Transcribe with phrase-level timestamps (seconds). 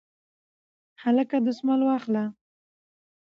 [1.03, 2.25] هلکه دستمال واخله